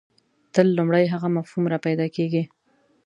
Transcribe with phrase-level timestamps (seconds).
[0.53, 2.43] تل لومړی هغه مفهوم راپیدا کېږي.